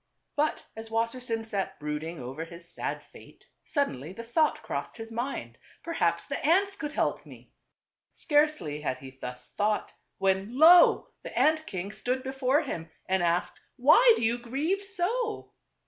But 0.35 0.65
as 0.75 0.89
Wassersein 0.89 1.45
sat 1.45 1.79
brooding 1.79 2.19
over 2.19 2.43
his 2.45 2.67
sad 2.67 3.03
fate, 3.03 3.45
suddenly 3.65 4.11
the 4.11 4.23
thought 4.23 4.63
crossed 4.63 4.97
his 4.97 5.11
'a 5.11 5.13
mind," 5.13 5.59
Perhaps 5.83 6.25
the 6.25 6.43
ants 6.43 6.75
could 6.75 6.93
help 6.93 7.23
me." 7.23 7.53
Jpr 8.15 8.17
Scarcely 8.17 8.81
had 8.81 8.97
he 8.97 9.11
thus 9.11 9.49
thought, 9.49 9.93
when 10.17 10.49
A 10.49 10.51
lo! 10.53 11.09
the 11.21 11.37
ant 11.37 11.67
king 11.67 11.91
stood 11.91 12.23
before 12.23 12.61
him, 12.61 12.89
and 13.05 13.21
asked," 13.21 13.59
Why 13.87 14.13
do 14.15 14.23
you 14.23 14.39
grieve 14.39 14.83
so 14.83 15.51